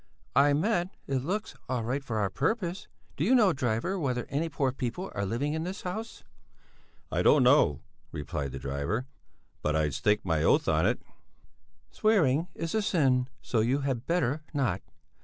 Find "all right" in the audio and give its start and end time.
1.69-2.03